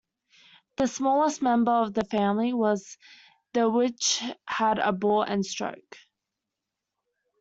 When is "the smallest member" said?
0.77-1.69